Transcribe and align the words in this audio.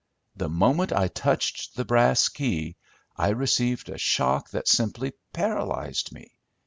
The 0.35 0.49
moment 0.49 0.91
I 0.91 1.09
touched 1.09 1.75
the 1.75 1.85
brass 1.85 2.27
key 2.27 2.75
I 3.17 3.29
received 3.29 3.87
a 3.87 3.99
shock 3.99 4.49
that 4.49 4.67
simply 4.67 5.13
paralyzed 5.31 6.11
me. 6.11 6.39